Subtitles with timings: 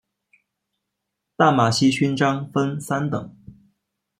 [1.37, 3.37] 淡马锡勋章分三等。